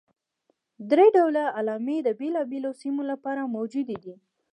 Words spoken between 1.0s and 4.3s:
ډوله علامې د بېلابېلو سیمو لپاره موجودې دي.